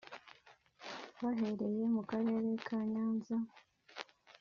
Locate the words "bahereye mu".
1.21-2.01